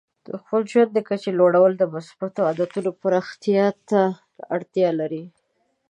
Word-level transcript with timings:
د 0.27 0.29
خپل 0.41 0.61
ژوند 0.71 0.91
د 0.93 0.99
کچې 1.07 1.31
لوړول 1.39 1.71
د 1.77 1.83
مثبتو 1.95 2.39
عادتونو 2.47 2.91
پراختیا 3.01 3.65
ته 3.89 4.01
اړتیا 4.55 4.89
لري. 4.99 5.23